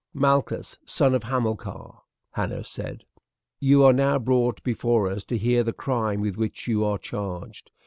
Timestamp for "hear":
5.37-5.61